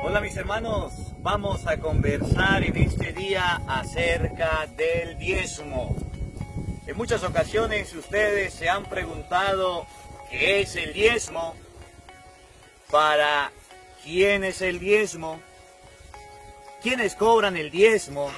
Hola 0.00 0.20
mis 0.20 0.36
hermanos, 0.36 0.92
vamos 1.18 1.66
a 1.66 1.76
conversar 1.78 2.62
en 2.62 2.76
este 2.76 3.12
día 3.12 3.60
acerca 3.66 4.66
del 4.76 5.18
diezmo. 5.18 5.96
En 6.86 6.96
muchas 6.96 7.24
ocasiones 7.24 7.92
ustedes 7.94 8.54
se 8.54 8.68
han 8.68 8.84
preguntado 8.84 9.86
qué 10.30 10.60
es 10.60 10.76
el 10.76 10.92
diezmo, 10.92 11.54
para 12.90 13.50
quién 14.04 14.44
es 14.44 14.62
el 14.62 14.78
diezmo, 14.78 15.40
quiénes 16.80 17.14
cobran 17.16 17.56
el 17.56 17.70
diezmo 17.70 18.30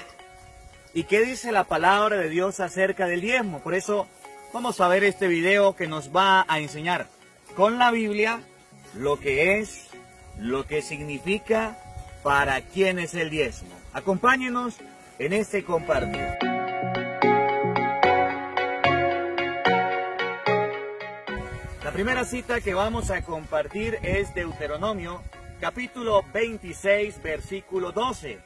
y 0.94 1.04
qué 1.04 1.20
dice 1.20 1.52
la 1.52 1.64
palabra 1.64 2.16
de 2.16 2.30
Dios 2.30 2.58
acerca 2.58 3.06
del 3.06 3.20
diezmo. 3.20 3.60
Por 3.60 3.74
eso 3.74 4.08
vamos 4.52 4.80
a 4.80 4.88
ver 4.88 5.04
este 5.04 5.28
video 5.28 5.76
que 5.76 5.86
nos 5.86 6.14
va 6.14 6.46
a 6.48 6.58
enseñar 6.58 7.06
con 7.54 7.78
la 7.78 7.90
Biblia 7.90 8.40
lo 8.94 9.20
que 9.20 9.60
es, 9.60 9.89
lo 10.40 10.66
que 10.66 10.80
significa, 10.80 11.76
para 12.22 12.60
quién 12.62 12.98
es 12.98 13.14
el 13.14 13.30
diezmo. 13.30 13.68
Acompáñenos 13.92 14.76
en 15.18 15.34
este 15.34 15.64
compartir. 15.64 16.26
La 21.84 21.92
primera 21.92 22.24
cita 22.24 22.60
que 22.60 22.72
vamos 22.72 23.10
a 23.10 23.22
compartir 23.22 23.98
es 24.02 24.34
Deuteronomio 24.34 25.22
capítulo 25.60 26.24
26 26.32 27.22
versículo 27.22 27.92
12. 27.92 28.38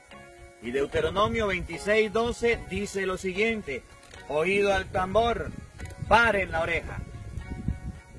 Y 0.63 0.71
Deuteronomio 0.73 1.47
26 1.47 2.13
12 2.13 2.59
dice 2.71 3.07
lo 3.07 3.19
siguiente, 3.19 3.83
oído 4.29 4.73
al 4.73 4.87
tambor, 4.87 5.53
paren 6.09 6.51
la 6.51 6.63
oreja. 6.63 6.99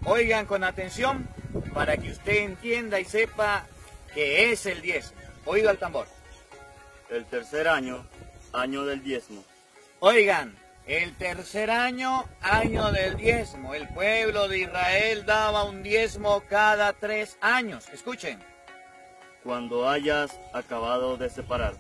Oigan 0.06 0.46
con 0.46 0.64
atención 0.64 1.28
para 1.76 1.98
que 1.98 2.10
usted 2.10 2.38
entienda 2.38 3.02
y 3.02 3.06
sepa 3.06 3.68
qué 4.14 4.52
es 4.52 4.66
el 4.66 4.82
diezmo. 4.82 5.20
Oído 5.44 5.70
al 5.70 5.78
tambor. 5.78 6.08
El 7.10 7.26
tercer 7.26 7.68
año, 7.68 8.08
año 8.54 8.86
del 8.86 9.04
diezmo. 9.04 9.44
Oigan, 10.00 10.56
el 10.88 11.14
tercer 11.18 11.70
año, 11.70 12.24
año 12.42 12.94
del 12.94 13.18
diezmo. 13.18 13.76
El 13.76 13.90
pueblo 13.90 14.48
de 14.48 14.60
Israel 14.60 15.26
daba 15.26 15.66
un 15.66 15.84
diezmo 15.84 16.42
cada 16.50 16.94
tres 16.94 17.38
años. 17.42 17.90
Escuchen. 17.90 18.40
Cuando 19.44 19.90
hayas 19.90 20.40
acabado 20.54 21.18
de 21.18 21.30
separar 21.30 21.74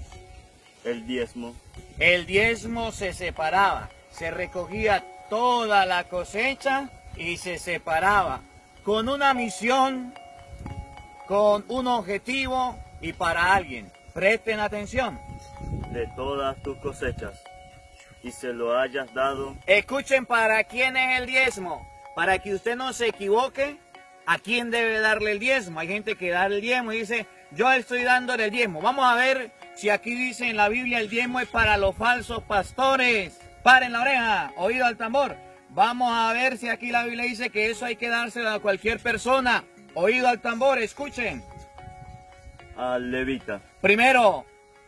el 0.83 1.07
diezmo. 1.07 1.55
El 1.99 2.25
diezmo 2.25 2.91
se 2.91 3.13
separaba. 3.13 3.89
Se 4.11 4.29
recogía 4.29 5.05
toda 5.29 5.85
la 5.85 6.03
cosecha 6.03 6.89
y 7.15 7.37
se 7.37 7.57
separaba 7.57 8.41
con 8.85 9.09
una 9.09 9.33
misión, 9.33 10.13
con 11.27 11.65
un 11.67 11.87
objetivo 11.87 12.79
y 13.01 13.13
para 13.13 13.53
alguien. 13.53 13.91
Presten 14.13 14.59
atención. 14.59 15.19
De 15.91 16.07
todas 16.15 16.55
tus 16.61 16.77
cosechas 16.77 17.41
y 18.21 18.31
se 18.31 18.53
lo 18.53 18.77
hayas 18.77 19.13
dado. 19.13 19.55
Escuchen 19.65 20.25
para 20.25 20.63
quién 20.63 20.95
es 20.95 21.19
el 21.19 21.25
diezmo. 21.25 21.87
Para 22.15 22.39
que 22.39 22.53
usted 22.53 22.75
no 22.75 22.93
se 22.93 23.07
equivoque, 23.07 23.77
a 24.25 24.37
quién 24.37 24.71
debe 24.71 24.99
darle 24.99 25.31
el 25.31 25.39
diezmo. 25.39 25.79
Hay 25.79 25.87
gente 25.87 26.15
que 26.15 26.29
da 26.29 26.45
el 26.45 26.61
diezmo 26.61 26.93
y 26.93 26.99
dice, 26.99 27.25
yo 27.51 27.71
estoy 27.71 28.03
dándole 28.03 28.45
el 28.45 28.51
diezmo. 28.51 28.81
Vamos 28.81 29.05
a 29.05 29.15
ver 29.15 29.51
si 29.75 29.89
aquí 29.89 30.15
dice 30.15 30.49
en 30.49 30.57
la 30.57 30.69
Biblia 30.69 30.99
el 30.99 31.09
diezmo 31.09 31.39
es 31.39 31.47
para 31.47 31.77
los 31.77 31.95
falsos 31.95 32.43
pastores. 32.43 33.39
Paren 33.63 33.93
la 33.93 34.01
oreja, 34.01 34.53
oído 34.57 34.85
al 34.85 34.95
tambor. 34.95 35.35
Vamos 35.69 36.11
a 36.11 36.31
ver 36.33 36.57
si 36.57 36.69
aquí 36.69 36.91
la 36.91 37.03
Biblia 37.03 37.25
dice 37.25 37.49
que 37.49 37.69
eso 37.69 37.85
hay 37.85 37.95
que 37.95 38.09
dárselo 38.09 38.49
a 38.49 38.59
cualquier 38.59 38.99
persona. 38.99 39.63
Oído 39.93 40.27
al 40.27 40.41
tambor, 40.41 40.79
escuchen. 40.79 41.43
Al 42.77 43.11
levita. 43.11 43.61
Primero, 43.81 44.45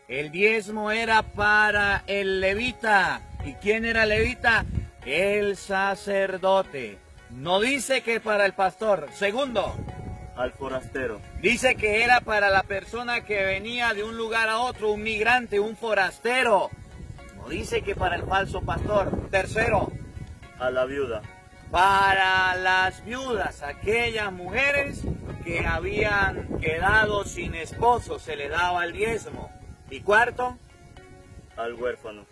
el 0.08 0.30
diezmo 0.30 0.90
era 0.90 1.22
para 1.22 2.04
el 2.06 2.40
levita. 2.40 3.20
¿Y 3.44 3.54
quién 3.54 3.84
era 3.84 4.04
el 4.04 4.10
levita? 4.10 4.64
El 5.04 5.56
sacerdote. 5.56 6.98
No 7.30 7.60
dice 7.60 8.02
que 8.02 8.20
para 8.20 8.46
el 8.46 8.54
pastor. 8.54 9.08
Segundo, 9.12 9.74
al 10.38 10.52
forastero. 10.52 11.20
Dice 11.42 11.74
que 11.74 12.04
era 12.04 12.20
para 12.20 12.48
la 12.48 12.62
persona 12.62 13.22
que 13.22 13.44
venía 13.44 13.92
de 13.92 14.04
un 14.04 14.16
lugar 14.16 14.48
a 14.48 14.58
otro, 14.58 14.92
un 14.92 15.02
migrante, 15.02 15.58
un 15.58 15.76
forastero. 15.76 16.70
No 17.36 17.48
dice 17.48 17.82
que 17.82 17.94
para 17.94 18.16
el 18.16 18.22
falso 18.22 18.62
pastor. 18.62 19.28
Tercero, 19.30 19.92
a 20.58 20.70
la 20.70 20.84
viuda. 20.84 21.22
Para 21.70 22.54
las 22.56 23.04
viudas, 23.04 23.62
aquellas 23.62 24.32
mujeres 24.32 25.02
que 25.44 25.66
habían 25.66 26.58
quedado 26.60 27.24
sin 27.24 27.54
esposo, 27.54 28.18
se 28.18 28.36
le 28.36 28.48
daba 28.48 28.84
el 28.84 28.92
diezmo. 28.92 29.50
Y 29.90 30.00
cuarto, 30.00 30.56
al 31.56 31.74
huérfano. 31.74 32.26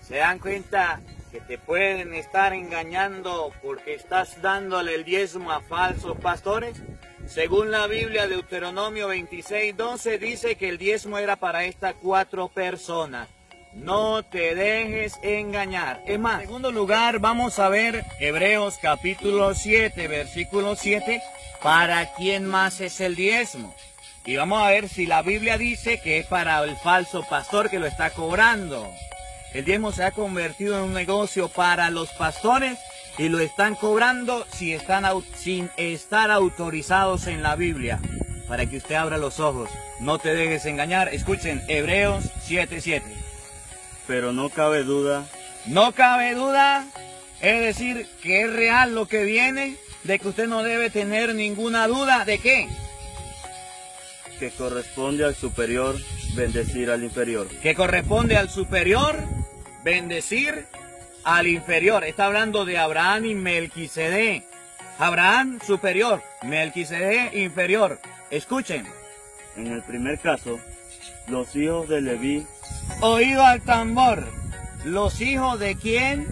¿Se 0.00 0.16
dan 0.16 0.38
cuenta 0.40 1.00
que 1.30 1.40
te 1.40 1.58
pueden 1.58 2.12
estar 2.14 2.52
engañando 2.52 3.52
porque 3.62 3.94
estás 3.94 4.42
dándole 4.42 4.94
el 4.94 5.04
diezmo 5.04 5.52
a 5.52 5.60
falsos 5.60 6.18
pastores? 6.18 6.82
Según 7.26 7.70
la 7.70 7.86
Biblia, 7.86 8.26
Deuteronomio 8.26 9.08
26, 9.08 9.76
12 9.76 10.18
dice 10.18 10.56
que 10.56 10.68
el 10.68 10.78
diezmo 10.78 11.18
era 11.18 11.36
para 11.36 11.64
estas 11.64 11.94
cuatro 11.94 12.48
personas. 12.48 13.28
No 13.74 14.22
te 14.22 14.54
dejes 14.54 15.18
engañar. 15.22 16.02
Es 16.06 16.18
más, 16.18 16.40
en 16.40 16.46
segundo 16.46 16.70
lugar 16.70 17.20
vamos 17.20 17.58
a 17.58 17.70
ver 17.70 18.04
Hebreos 18.20 18.78
capítulo 18.80 19.54
7, 19.54 20.08
versículo 20.08 20.76
7, 20.76 21.22
para 21.62 22.12
quién 22.14 22.44
más 22.44 22.82
es 22.82 23.00
el 23.00 23.16
diezmo. 23.16 23.74
Y 24.26 24.36
vamos 24.36 24.62
a 24.62 24.68
ver 24.68 24.90
si 24.90 25.06
la 25.06 25.22
Biblia 25.22 25.56
dice 25.56 26.00
que 26.02 26.18
es 26.18 26.26
para 26.26 26.62
el 26.62 26.76
falso 26.76 27.24
pastor 27.28 27.70
que 27.70 27.78
lo 27.78 27.86
está 27.86 28.10
cobrando. 28.10 28.86
El 29.54 29.64
diezmo 29.64 29.90
se 29.90 30.04
ha 30.04 30.10
convertido 30.10 30.76
en 30.76 30.84
un 30.84 30.94
negocio 30.94 31.48
para 31.48 31.88
los 31.88 32.10
pastores 32.10 32.78
y 33.16 33.30
lo 33.30 33.40
están 33.40 33.74
cobrando 33.74 34.46
si 34.52 34.74
están, 34.74 35.06
sin 35.34 35.70
estar 35.78 36.30
autorizados 36.30 37.26
en 37.26 37.42
la 37.42 37.56
Biblia. 37.56 38.00
Para 38.48 38.66
que 38.66 38.76
usted 38.76 38.96
abra 38.96 39.16
los 39.16 39.40
ojos, 39.40 39.70
no 39.98 40.18
te 40.18 40.34
dejes 40.34 40.66
engañar. 40.66 41.08
Escuchen 41.08 41.62
Hebreos 41.68 42.24
7:7 42.46 43.31
pero 44.06 44.32
no 44.32 44.48
cabe 44.50 44.84
duda. 44.84 45.26
No 45.66 45.92
cabe 45.92 46.34
duda, 46.34 46.86
es 47.40 47.60
decir, 47.60 48.06
que 48.22 48.42
es 48.42 48.52
real 48.52 48.94
lo 48.94 49.06
que 49.06 49.24
viene, 49.24 49.76
de 50.04 50.18
que 50.18 50.28
usted 50.28 50.48
no 50.48 50.62
debe 50.62 50.90
tener 50.90 51.34
ninguna 51.34 51.86
duda 51.86 52.24
de 52.24 52.38
qué. 52.38 52.68
Que 54.38 54.50
corresponde 54.50 55.24
al 55.24 55.36
superior 55.36 55.96
bendecir 56.34 56.90
al 56.90 57.04
inferior. 57.04 57.46
Que 57.62 57.74
corresponde 57.74 58.36
al 58.36 58.50
superior 58.50 59.16
bendecir 59.84 60.66
al 61.24 61.46
inferior. 61.46 62.04
Está 62.04 62.26
hablando 62.26 62.64
de 62.64 62.78
Abraham 62.78 63.26
y 63.26 63.34
Melquisede. 63.34 64.44
Abraham 64.98 65.60
superior, 65.64 66.22
Melquisede 66.42 67.40
inferior. 67.40 68.00
Escuchen. 68.30 68.86
En 69.56 69.66
el 69.68 69.82
primer 69.82 70.18
caso, 70.18 70.58
los 71.28 71.54
hijos 71.54 71.88
de 71.88 72.00
Leví 72.00 72.46
Oído 73.00 73.44
al 73.44 73.62
tambor. 73.62 74.26
¿Los 74.84 75.20
hijos 75.20 75.58
de 75.58 75.76
quién? 75.76 76.26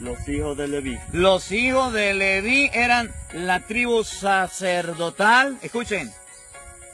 Los 0.00 0.28
hijos 0.28 0.56
de 0.56 0.68
Leví. 0.68 0.98
Los 1.12 1.52
hijos 1.52 1.92
de 1.92 2.14
Leví 2.14 2.70
eran 2.72 3.12
la 3.32 3.60
tribu 3.60 4.02
sacerdotal. 4.04 5.58
Escuchen. 5.62 6.10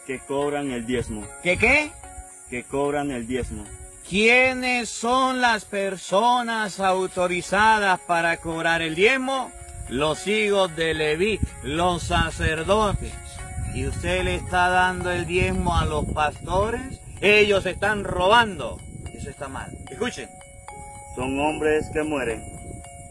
Que 0.07 0.19
cobran 0.21 0.71
el 0.73 0.87
diezmo. 0.87 1.27
¿Qué 1.43 1.57
qué? 1.57 1.91
Que 2.51 2.65
cobran 2.65 3.11
el 3.11 3.27
diezmo. 3.27 3.65
¿Quiénes 4.09 4.89
son 4.89 5.41
las 5.41 5.65
personas 5.65 6.81
autorizadas 6.81 8.01
para 8.01 8.39
cobrar 8.39 8.83
el 8.83 8.95
diezmo? 8.95 9.53
Los 9.89 10.27
hijos 10.27 10.75
de 10.77 10.95
Leví, 10.95 11.41
los 11.63 12.03
sacerdotes. 12.03 13.13
¿Y 13.75 13.87
usted 13.87 14.25
le 14.25 14.37
está 14.37 14.69
dando 14.69 15.11
el 15.11 15.27
diezmo 15.27 15.77
a 15.77 15.85
los 15.85 16.07
pastores? 16.07 17.01
Ellos 17.21 17.67
están 17.67 18.05
robando. 18.05 18.79
Eso 19.19 19.31
está 19.31 19.49
mal. 19.49 19.77
Escuchen. 19.91 20.29
Son 21.17 21.41
hombres 21.41 21.91
que 21.93 22.05
mueren. 22.05 22.41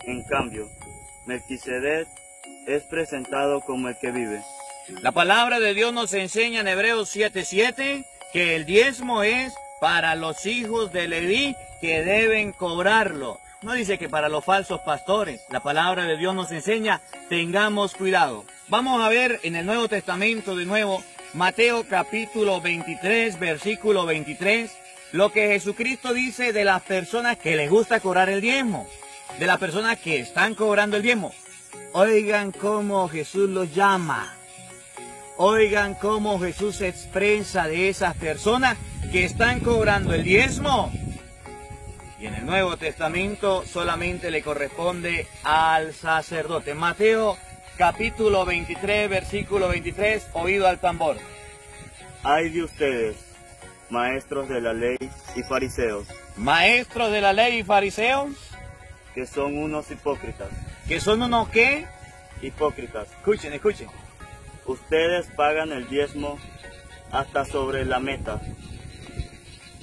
En 0.06 0.24
cambio, 0.24 0.70
Melquisedec 1.26 2.08
es 2.66 2.84
presentado 2.84 3.60
como 3.60 3.90
el 3.90 3.98
que 4.00 4.12
vive. 4.12 4.42
La 5.02 5.12
palabra 5.12 5.60
de 5.60 5.74
Dios 5.74 5.94
nos 5.94 6.14
enseña 6.14 6.62
en 6.62 6.70
Hebreos 6.70 7.14
7:7 7.14 8.06
que 8.32 8.56
el 8.56 8.66
diezmo 8.66 9.24
es 9.24 9.54
para 9.82 10.16
los 10.16 10.46
hijos 10.46 10.94
de 10.94 11.10
Leví 11.10 11.58
que 11.82 12.02
deben 12.02 12.54
cobrarlo. 12.54 13.42
No 13.62 13.74
dice 13.74 13.98
que 13.98 14.08
para 14.08 14.30
los 14.30 14.46
falsos 14.46 14.80
pastores. 14.82 15.42
La 15.50 15.60
palabra 15.60 16.06
de 16.06 16.16
Dios 16.16 16.34
nos 16.34 16.52
enseña, 16.52 17.02
tengamos 17.28 17.96
cuidado. 17.96 18.46
Vamos 18.70 19.02
a 19.02 19.10
ver 19.10 19.42
en 19.44 19.58
el 19.58 19.66
Nuevo 19.66 19.90
Testamento 19.90 20.56
de 20.56 20.66
nuevo 20.66 21.04
Mateo 21.34 21.84
capítulo 21.90 22.62
23, 22.62 23.38
versículo 23.40 24.06
23, 24.06 24.72
lo 25.12 25.32
que 25.32 25.48
Jesucristo 25.48 26.14
dice 26.14 26.54
de 26.54 26.64
las 26.64 26.82
personas 26.84 27.38
que 27.38 27.56
les 27.56 27.70
gusta 27.70 28.00
cobrar 28.00 28.30
el 28.30 28.42
diezmo, 28.42 28.88
de 29.40 29.48
las 29.48 29.58
personas 29.58 29.98
que 30.00 30.20
están 30.20 30.56
cobrando 30.56 30.98
el 30.98 31.04
diezmo. 31.04 31.34
Oigan 31.94 32.52
cómo 32.52 33.08
Jesús 33.08 33.50
los 33.50 33.74
llama. 33.74 34.34
Oigan 35.38 35.94
cómo 35.94 36.40
Jesús 36.40 36.78
se 36.78 36.88
expresa 36.88 37.68
de 37.68 37.90
esas 37.90 38.16
personas 38.16 38.78
que 39.12 39.24
están 39.24 39.60
cobrando 39.60 40.14
el 40.14 40.24
diezmo. 40.24 40.92
Y 42.20 42.26
en 42.26 42.34
el 42.34 42.46
Nuevo 42.46 42.78
Testamento 42.78 43.64
solamente 43.66 44.32
le 44.32 44.42
corresponde 44.42 45.28
al 45.44 45.94
sacerdote. 45.94 46.74
Mateo 46.74 47.38
capítulo 47.78 48.44
23, 48.46 49.08
versículo 49.08 49.70
23, 49.70 50.28
oído 50.34 50.68
al 50.68 50.80
tambor. 50.80 51.18
Ay 52.24 52.50
de 52.50 52.64
ustedes, 52.64 53.16
maestros 53.90 54.50
de 54.50 54.62
la 54.62 54.74
ley 54.74 54.98
y 55.36 55.44
fariseos, 55.44 56.08
Maestros 56.36 57.12
de 57.12 57.22
la 57.22 57.34
ley 57.34 57.60
y 57.60 57.64
fariseos, 57.64 58.30
que 59.16 59.26
son 59.26 59.58
unos 59.58 59.90
hipócritas, 59.90 60.50
que 60.88 61.00
son 61.00 61.22
unos 61.22 61.50
qué? 61.50 61.86
hipócritas. 62.42 63.08
Escuchen, 63.12 63.54
escuchen. 63.54 63.88
Ustedes 64.66 65.28
pagan 65.36 65.72
el 65.72 65.88
diezmo 65.88 66.38
hasta 67.12 67.46
sobre 67.46 67.86
la 67.86 68.00
meta, 68.00 68.42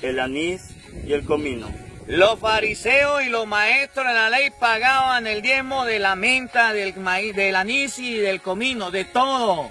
el 0.02 0.20
anís 0.20 0.74
y 1.06 1.12
el 1.12 1.24
comino. 1.24 1.68
Los 2.06 2.38
fariseos 2.38 3.22
y 3.22 3.30
los 3.30 3.46
maestros 3.46 4.06
de 4.06 4.12
la 4.12 4.28
ley 4.28 4.50
pagaban 4.60 5.26
el 5.26 5.40
diezmo 5.40 5.86
de 5.86 5.98
la 5.98 6.16
menta, 6.16 6.74
del 6.74 6.94
maíz, 6.96 7.34
del 7.34 7.56
anís 7.56 7.98
y 7.98 8.18
del 8.18 8.42
comino, 8.42 8.90
de 8.90 9.06
todo. 9.06 9.70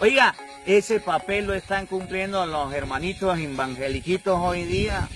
Oiga, 0.00 0.34
ese 0.66 1.00
papel 1.00 1.46
lo 1.46 1.54
están 1.54 1.86
cumpliendo 1.86 2.44
los 2.46 2.72
hermanitos 2.72 3.38
evangeliquitos 3.38 4.38
hoy 4.40 4.64
día, 4.64 5.08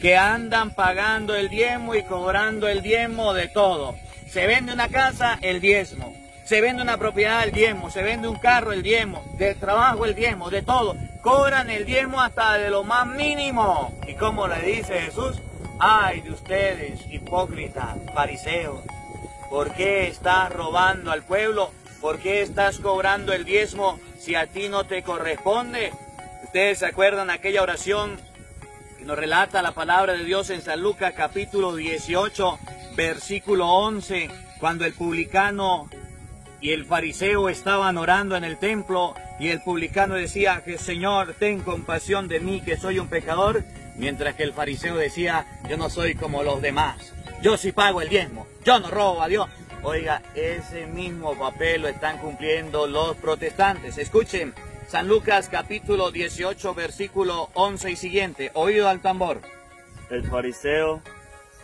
que 0.00 0.16
andan 0.16 0.74
pagando 0.74 1.34
el 1.34 1.48
diezmo 1.48 1.94
y 1.94 2.02
cobrando 2.02 2.68
el 2.68 2.82
diezmo 2.82 3.32
de 3.32 3.48
todo. 3.48 3.96
Se 4.28 4.46
vende 4.46 4.72
una 4.72 4.88
casa, 4.88 5.38
el 5.40 5.60
diezmo. 5.60 6.14
Se 6.44 6.60
vende 6.60 6.82
una 6.82 6.98
propiedad, 6.98 7.44
el 7.44 7.52
diezmo. 7.52 7.90
Se 7.90 8.02
vende 8.02 8.28
un 8.28 8.38
carro, 8.38 8.72
el 8.72 8.82
diezmo. 8.82 9.24
Del 9.38 9.56
trabajo, 9.56 10.04
el 10.04 10.14
diezmo. 10.14 10.50
De 10.50 10.62
todo. 10.62 10.96
Cobran 11.22 11.70
el 11.70 11.84
diezmo 11.86 12.20
hasta 12.20 12.58
de 12.58 12.70
lo 12.70 12.82
más 12.82 13.06
mínimo. 13.06 13.96
Y 14.08 14.14
como 14.14 14.48
le 14.48 14.60
dice 14.62 15.00
Jesús, 15.00 15.40
ay 15.78 16.20
de 16.22 16.30
ustedes, 16.30 17.00
hipócritas, 17.10 17.96
fariseos. 18.14 18.80
¿Por 19.48 19.72
qué 19.74 20.08
estás 20.08 20.50
robando 20.50 21.12
al 21.12 21.22
pueblo? 21.22 21.70
¿Por 22.00 22.18
qué 22.18 22.42
estás 22.42 22.78
cobrando 22.78 23.32
el 23.32 23.44
diezmo 23.44 24.00
si 24.22 24.36
a 24.36 24.46
ti 24.46 24.68
no 24.68 24.84
te 24.84 25.02
corresponde? 25.02 25.92
Ustedes 26.44 26.78
se 26.78 26.86
acuerdan 26.86 27.28
aquella 27.28 27.60
oración 27.60 28.20
que 28.96 29.04
nos 29.04 29.18
relata 29.18 29.62
la 29.62 29.72
palabra 29.72 30.12
de 30.12 30.24
Dios 30.24 30.50
en 30.50 30.62
San 30.62 30.80
Lucas 30.80 31.12
capítulo 31.16 31.74
18, 31.74 32.58
versículo 32.94 33.66
11, 33.66 34.30
cuando 34.60 34.84
el 34.84 34.92
publicano 34.92 35.90
y 36.60 36.70
el 36.70 36.84
fariseo 36.84 37.48
estaban 37.48 37.98
orando 37.98 38.36
en 38.36 38.44
el 38.44 38.58
templo 38.58 39.14
y 39.40 39.48
el 39.48 39.60
publicano 39.60 40.14
decía 40.14 40.62
que 40.64 40.78
Señor, 40.78 41.34
ten 41.36 41.60
compasión 41.60 42.28
de 42.28 42.38
mí 42.38 42.60
que 42.60 42.76
soy 42.76 43.00
un 43.00 43.08
pecador, 43.08 43.64
mientras 43.96 44.36
que 44.36 44.44
el 44.44 44.52
fariseo 44.52 44.94
decía, 44.94 45.46
yo 45.68 45.76
no 45.76 45.90
soy 45.90 46.14
como 46.14 46.44
los 46.44 46.62
demás, 46.62 47.12
yo 47.42 47.56
sí 47.56 47.72
pago 47.72 48.00
el 48.00 48.08
diezmo, 48.08 48.46
yo 48.64 48.78
no 48.78 48.88
robo 48.88 49.20
a 49.20 49.26
Dios. 49.26 49.48
Oiga, 49.84 50.22
ese 50.36 50.86
mismo 50.86 51.36
papel 51.36 51.82
lo 51.82 51.88
están 51.88 52.18
cumpliendo 52.18 52.86
los 52.86 53.16
protestantes. 53.16 53.98
Escuchen, 53.98 54.54
San 54.86 55.08
Lucas 55.08 55.48
capítulo 55.50 56.12
18 56.12 56.72
versículo 56.74 57.50
11 57.54 57.90
y 57.90 57.96
siguiente, 57.96 58.50
oído 58.54 58.88
al 58.88 59.00
tambor. 59.00 59.40
El 60.08 60.28
fariseo, 60.28 61.02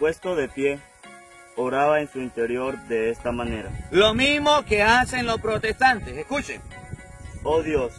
puesto 0.01 0.35
de 0.35 0.49
pie, 0.49 0.81
oraba 1.55 2.01
en 2.01 2.09
su 2.09 2.19
interior 2.19 2.77
de 2.89 3.11
esta 3.11 3.31
manera. 3.31 3.71
Lo 3.93 4.15
mismo 4.15 4.65
que 4.65 4.83
hacen 4.83 5.25
los 5.25 5.41
protestantes, 5.41 6.17
escuchen. 6.17 6.61
Oh 7.45 7.63
Dios, 7.63 7.93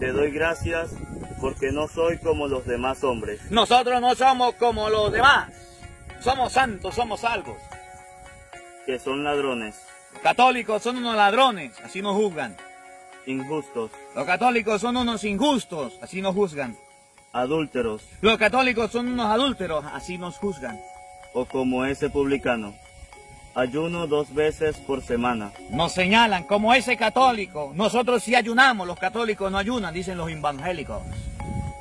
te 0.00 0.10
doy 0.10 0.32
gracias 0.32 0.90
porque 1.40 1.70
no 1.70 1.86
soy 1.86 2.18
como 2.18 2.48
los 2.48 2.66
demás 2.66 3.04
hombres, 3.04 3.48
Nosotros 3.52 4.00
no 4.00 4.16
somos 4.16 4.54
como 4.54 4.90
los 4.90 5.12
demás, 5.12 5.52
somos 6.20 6.52
santos, 6.52 6.96
somos 6.96 7.20
salvos. 7.20 7.58
Que 8.86 8.98
son 8.98 9.24
ladrones, 9.24 9.74
Católicos 10.22 10.82
son 10.82 10.96
unos 10.96 11.14
ladrones, 11.14 11.72
así 11.84 12.00
nos 12.00 12.14
juzgan. 12.16 12.56
injustos, 13.26 13.90
Los 14.14 14.24
católicos 14.24 14.80
son 14.80 14.96
unos 14.96 15.24
injustos, 15.24 15.98
así 16.00 16.22
nos 16.22 16.34
juzgan. 16.34 16.76
adúlteros, 17.32 18.02
Los 18.22 18.38
católicos 18.38 18.90
son 18.90 19.08
unos 19.08 19.26
adúlteros, 19.26 19.84
así 19.92 20.16
nos 20.18 20.36
juzgan. 20.38 20.80
o 21.34 21.44
como 21.44 21.84
ese 21.84 22.08
publicano. 22.08 22.74
Ayuno 23.54 24.06
dos 24.06 24.32
veces 24.34 24.76
por 24.78 25.02
semana. 25.02 25.50
Nos 25.70 25.92
señalan 25.92 26.44
como 26.44 26.72
ese 26.74 26.96
católico. 26.96 27.72
Nosotros 27.74 28.22
sí 28.22 28.34
ayunamos, 28.34 28.86
los 28.86 28.98
católicos 28.98 29.50
no 29.50 29.56
ayunan, 29.58 29.92
dicen 29.94 30.16
los 30.18 30.30
evangélicos. 30.30 31.02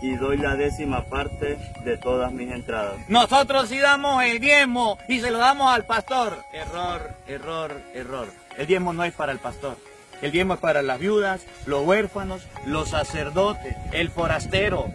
Y 0.02 0.16
doy 0.16 0.38
la 0.38 0.56
décima 0.56 1.06
parte 1.06 1.58
de 1.84 1.98
todas 1.98 2.32
mis 2.32 2.52
entradas. 2.52 2.98
Nosotros 3.08 3.70
sí 3.70 3.80
damos 3.80 4.24
el 4.24 4.40
diezmo 4.40 4.98
y 5.08 5.20
se 5.20 5.32
lo 5.32 5.38
damos 5.38 5.74
al 5.74 5.86
pastor. 5.86 6.38
Error, 6.54 7.16
error, 7.28 7.82
error. 7.94 8.28
El 8.58 8.68
diezmo 8.68 8.94
no 8.94 9.04
es 9.04 9.14
para 9.14 9.32
el 9.32 9.40
pastor. 9.40 9.78
El 10.22 10.32
diezmo 10.32 10.54
es 10.56 10.60
para 10.60 10.82
las 10.82 11.00
viudas, 11.00 11.46
los 11.66 11.86
huérfanos, 11.86 12.42
los 12.66 12.90
sacerdotes, 12.90 13.76
el 13.92 14.10
forastero. 14.10 14.88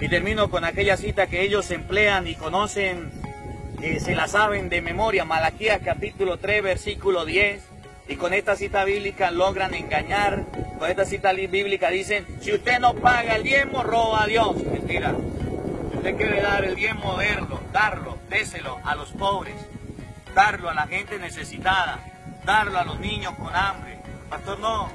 Y 0.00 0.08
termino 0.08 0.50
con 0.50 0.64
aquella 0.64 0.96
cita 0.96 1.28
que 1.28 1.42
ellos 1.42 1.70
emplean 1.70 2.26
y 2.26 2.34
conocen, 2.34 3.10
que 3.80 4.00
se 4.00 4.14
la 4.14 4.28
saben 4.28 4.68
de 4.68 4.80
memoria, 4.80 5.24
Malaquías 5.24 5.80
capítulo 5.84 6.38
3, 6.38 6.62
versículo 6.62 7.24
10. 7.24 7.73
Y 8.08 8.16
con 8.16 8.34
esta 8.34 8.54
cita 8.56 8.84
bíblica 8.84 9.30
logran 9.30 9.74
engañar. 9.74 10.44
Con 10.78 10.90
esta 10.90 11.04
cita 11.04 11.32
li- 11.32 11.46
bíblica 11.46 11.88
dicen, 11.90 12.26
si 12.40 12.52
usted 12.52 12.78
no 12.78 12.94
paga 12.94 13.36
el 13.36 13.42
diezmo, 13.42 13.82
roba 13.82 14.24
a 14.24 14.26
Dios. 14.26 14.56
Mentira. 14.64 15.14
Si 15.90 15.96
usted 15.96 16.16
quiere 16.16 16.40
dar 16.42 16.64
el 16.64 16.74
diezmo, 16.74 17.16
verlo, 17.16 17.60
darlo, 17.72 18.18
déselo 18.28 18.78
a 18.84 18.94
los 18.94 19.10
pobres, 19.12 19.54
darlo 20.34 20.68
a 20.68 20.74
la 20.74 20.86
gente 20.86 21.18
necesitada, 21.18 22.00
darlo 22.44 22.78
a 22.78 22.84
los 22.84 23.00
niños 23.00 23.34
con 23.36 23.54
hambre. 23.56 23.98
Pastor, 24.28 24.58
no. 24.58 24.90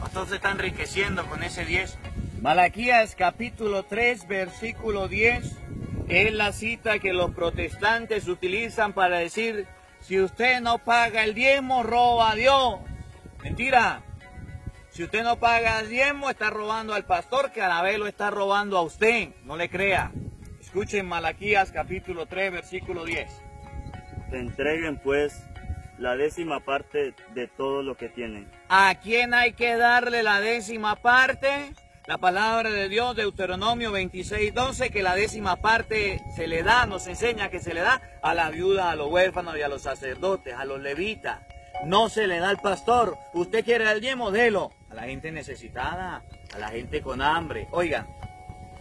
Pastor 0.00 0.28
se 0.28 0.34
está 0.36 0.50
enriqueciendo 0.50 1.24
con 1.26 1.42
ese 1.42 1.64
diezmo. 1.64 2.00
Malaquías 2.42 3.14
capítulo 3.14 3.84
3, 3.84 4.26
versículo 4.26 5.06
10 5.08 5.52
es 6.08 6.32
la 6.34 6.52
cita 6.52 6.98
que 6.98 7.12
los 7.12 7.30
protestantes 7.30 8.26
utilizan 8.28 8.92
para 8.92 9.18
decir, 9.18 9.66
si 10.02 10.20
usted 10.20 10.60
no 10.60 10.78
paga 10.78 11.24
el 11.24 11.34
diezmo, 11.34 11.82
roba 11.82 12.32
a 12.32 12.34
Dios. 12.34 12.80
Mentira. 13.42 14.02
Si 14.90 15.02
usted 15.02 15.22
no 15.22 15.36
paga 15.36 15.80
el 15.80 15.88
diezmo, 15.88 16.28
está 16.28 16.50
robando 16.50 16.92
al 16.92 17.04
pastor, 17.04 17.50
que 17.50 17.62
a 17.62 17.68
la 17.68 17.80
vez 17.82 17.98
lo 17.98 18.06
está 18.06 18.30
robando 18.30 18.76
a 18.76 18.82
usted. 18.82 19.30
No 19.44 19.56
le 19.56 19.70
crea. 19.70 20.12
Escuchen 20.60 21.06
Malaquías 21.06 21.72
capítulo 21.72 22.26
3, 22.26 22.52
versículo 22.52 23.04
10. 23.04 23.30
Entreguen 24.32 24.98
pues 24.98 25.42
la 25.98 26.16
décima 26.16 26.60
parte 26.60 27.14
de 27.34 27.48
todo 27.48 27.82
lo 27.82 27.96
que 27.96 28.08
tienen. 28.08 28.50
¿A 28.68 28.94
quién 29.02 29.34
hay 29.34 29.52
que 29.52 29.76
darle 29.76 30.22
la 30.22 30.40
décima 30.40 30.96
parte? 30.96 31.74
La 32.06 32.18
palabra 32.18 32.70
de 32.70 32.88
Dios, 32.88 33.14
Deuteronomio 33.14 33.92
26, 33.92 34.52
12, 34.52 34.90
que 34.90 35.02
la 35.02 35.14
décima 35.14 35.56
parte 35.56 36.20
se 36.34 36.48
le 36.48 36.62
da, 36.64 36.84
nos 36.86 37.06
enseña 37.06 37.48
que 37.48 37.60
se 37.60 37.74
le 37.74 37.80
da 37.80 38.02
a 38.22 38.34
la 38.34 38.50
viuda, 38.50 38.90
a 38.90 38.96
los 38.96 39.08
huérfanos 39.08 39.56
y 39.56 39.62
a 39.62 39.68
los 39.68 39.82
sacerdotes, 39.82 40.54
a 40.54 40.64
los 40.64 40.80
levitas. 40.80 41.40
No 41.86 42.08
se 42.08 42.26
le 42.26 42.38
da 42.40 42.48
al 42.48 42.58
pastor. 42.60 43.16
Usted 43.34 43.64
quiere 43.64 43.90
el 43.90 44.00
diezmo, 44.00 44.32
délo. 44.32 44.72
A 44.90 44.94
la 44.94 45.02
gente 45.02 45.30
necesitada, 45.30 46.22
a 46.54 46.58
la 46.58 46.68
gente 46.68 47.02
con 47.02 47.22
hambre. 47.22 47.68
Oigan, 47.70 48.06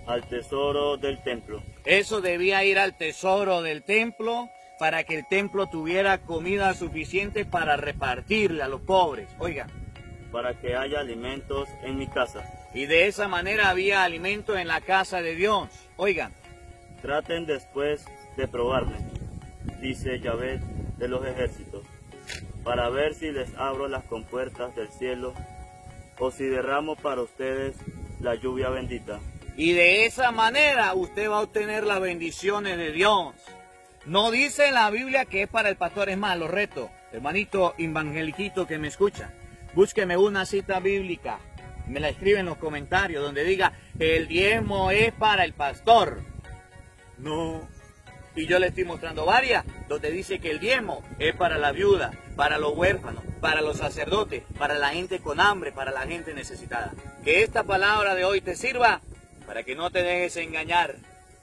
Al 0.08 0.24
tesoro 0.28 0.98
del 0.98 1.22
templo. 1.22 1.62
eso 1.86 2.22
debía 2.22 2.64
ir 2.64 2.80
al 2.80 2.98
tesoro 2.98 3.62
del 3.62 3.84
templo 3.84 4.50
para 4.80 5.04
que 5.04 5.16
el 5.16 5.28
templo 5.28 5.68
tuviera 5.68 6.18
comida 6.24 6.74
suficiente 6.74 7.46
para 7.46 7.78
repartirle 7.78 8.64
a 8.64 8.68
los 8.68 8.82
pobres. 8.82 9.30
Oigan. 9.38 9.70
para 10.32 10.54
que 10.60 10.76
haya 10.78 11.02
alimentos 11.02 11.68
en 11.84 11.98
mi 11.98 12.08
casa. 12.08 12.42
Y 12.74 12.86
de 12.86 13.08
esa 13.08 13.28
manera 13.28 13.70
había 13.70 14.04
alimento 14.04 14.58
en 14.58 14.68
la 14.68 14.82
casa 14.82 15.22
de 15.22 15.36
Dios. 15.36 15.70
Oigan, 15.98 16.34
Traten 17.02 17.46
después 17.46 18.06
de 18.38 18.48
probarme, 18.48 18.98
dice 19.82 20.20
Yahvé 20.20 20.60
de 20.98 21.08
los 21.08 21.26
ejércitos, 21.26 21.84
para 22.64 22.90
ver 22.90 23.16
si 23.16 23.32
les 23.32 23.54
abro 23.58 23.88
las 23.88 24.04
compuertas 24.04 24.76
del 24.76 24.90
cielo 24.90 25.34
o 26.20 26.30
si 26.30 26.46
derramo 26.46 26.96
para 26.96 27.22
ustedes 27.22 27.76
la 28.20 28.36
lluvia 28.36 28.70
bendita. 28.70 29.20
y 29.58 29.74
de 29.74 30.06
esa 30.06 30.32
manera 30.32 30.94
usted 30.94 31.30
va 31.30 31.38
a 31.38 31.42
obtener 31.42 31.84
las 31.86 32.00
bendiciones 32.00 32.78
de 32.78 32.92
Dios. 32.92 33.34
No 34.06 34.30
dice 34.32 34.72
la 34.72 34.90
Biblia 34.92 35.26
que 35.26 35.44
es 35.44 35.50
para 35.50 35.70
el 35.70 35.76
pastor, 35.76 36.10
es 36.10 36.18
más, 36.18 36.38
lo 36.38 36.48
reto, 36.48 36.90
hermanito 37.12 37.74
evangeliquito 37.80 38.68
que 38.68 38.78
me 38.78 38.88
escucha, 38.90 39.32
búsqueme 39.74 40.18
una 40.18 40.46
cita 40.46 40.80
bíblica, 40.80 41.40
me 41.88 42.00
la 42.00 42.10
escribe 42.10 42.40
en 42.40 42.46
los 42.46 42.58
comentarios 42.58 43.24
donde 43.24 43.44
diga, 43.44 43.74
el 44.00 44.28
diezmo 44.28 44.92
es 44.92 45.12
para 45.14 45.44
el 45.44 45.54
pastor. 45.54 46.22
No, 47.18 47.68
Y 48.36 48.48
yo 48.48 48.60
le 48.60 48.68
estoy 48.68 48.86
mostrando 48.86 49.26
varias 49.26 49.66
donde 49.88 50.10
dice 50.10 50.40
que 50.40 50.52
el 50.52 50.60
diezmo 50.60 51.04
es 51.20 51.36
para 51.36 51.58
la 51.58 51.72
viuda, 51.72 52.12
para 52.36 52.58
los 52.58 52.76
huérfanos, 52.76 53.24
para 53.42 53.62
los 53.62 53.78
sacerdotes, 53.78 54.44
para 54.58 54.76
la 54.76 54.90
gente 54.90 55.20
con 55.20 55.40
hambre, 55.40 55.72
para 55.72 55.92
la 55.92 56.08
gente 56.08 56.34
necesitada. 56.34 56.94
Que 57.24 57.44
esta 57.44 57.64
palabra 57.64 58.16
de 58.16 58.24
hoy 58.24 58.42
te 58.42 58.56
sirva 58.56 59.02
para 59.46 59.64
que 59.64 59.76
no 59.76 59.92
te 59.92 60.02
dejes 60.02 60.38
engañar, 60.38 60.96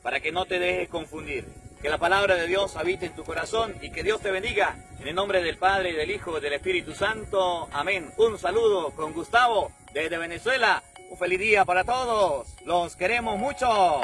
para 0.02 0.21
que 0.21 0.33
no 0.33 0.47
te 0.47 0.59
dejes 0.59 0.88
confundir. 0.88 1.45
Que 1.83 1.90
la 1.90 1.99
palabra 1.99 2.35
de 2.35 2.47
Dios 2.47 2.76
habite 2.76 3.07
en 3.07 3.14
tu 3.14 3.23
corazón 3.23 3.76
y 3.83 3.92
que 3.92 4.02
Dios 4.02 4.21
te 4.21 4.30
bendiga. 4.30 4.76
En 4.99 5.07
el 5.07 5.14
nombre 5.14 5.42
del 5.42 5.59
Padre, 5.59 5.90
y 5.90 5.95
del 5.95 6.11
Hijo 6.11 6.38
y 6.38 6.40
del 6.40 6.54
Espíritu 6.54 6.92
Santo. 6.92 7.68
Amén. 7.71 8.11
Un 8.16 8.38
saludo 8.38 8.90
con 8.92 9.12
Gustavo 9.12 9.71
desde 9.92 10.18
Venezuela. 10.18 10.83
Un 11.11 11.18
feliz 11.18 11.38
día 11.38 11.64
para 11.64 11.85
todos. 11.85 12.49
Los 12.64 12.97
queremos 12.97 13.38
mucho. 13.38 14.00